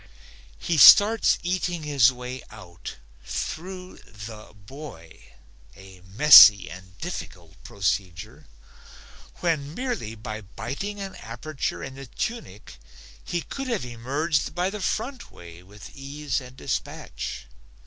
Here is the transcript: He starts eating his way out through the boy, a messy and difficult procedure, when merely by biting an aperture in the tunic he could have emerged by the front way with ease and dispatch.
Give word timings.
He 0.57 0.79
starts 0.79 1.37
eating 1.43 1.83
his 1.83 2.11
way 2.11 2.41
out 2.49 2.95
through 3.23 3.97
the 3.99 4.51
boy, 4.55 5.27
a 5.77 6.01
messy 6.03 6.71
and 6.71 6.97
difficult 6.97 7.63
procedure, 7.63 8.47
when 9.41 9.75
merely 9.75 10.15
by 10.15 10.41
biting 10.41 10.99
an 10.99 11.13
aperture 11.17 11.83
in 11.83 11.93
the 11.93 12.07
tunic 12.07 12.79
he 13.23 13.41
could 13.43 13.67
have 13.67 13.85
emerged 13.85 14.55
by 14.55 14.71
the 14.71 14.81
front 14.81 15.29
way 15.31 15.61
with 15.61 15.95
ease 15.95 16.41
and 16.41 16.57
dispatch. 16.57 17.45